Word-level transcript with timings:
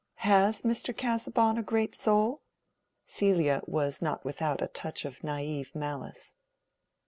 "Has 0.25 0.63
Mr. 0.63 0.97
Casaubon 0.97 1.59
a 1.59 1.61
great 1.61 1.93
soul?" 1.93 2.41
Celia 3.05 3.61
was 3.67 4.01
not 4.01 4.25
without 4.25 4.59
a 4.59 4.65
touch 4.67 5.05
of 5.05 5.23
naive 5.23 5.75
malice. 5.75 6.33